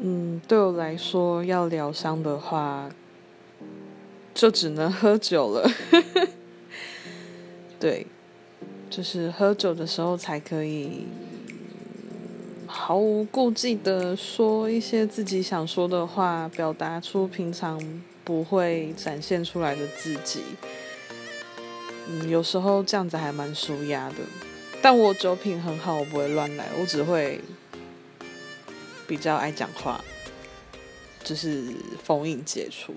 [0.00, 2.88] 嗯，对我来说，要疗伤的话，
[4.32, 5.68] 就只能喝酒了。
[7.80, 8.06] 对，
[8.88, 11.06] 就是喝酒的时候才可以
[12.66, 17.80] 毫无顾忌的说一些自己想说的话，表达出平常
[18.22, 20.42] 不会展现出来的自己。
[22.08, 24.16] 嗯，有时候这样子还蛮舒压的。
[24.80, 27.40] 但我酒品很好，我不会乱来，我只会。
[29.08, 30.04] 比较爱讲话，
[31.24, 32.94] 就是封印解除。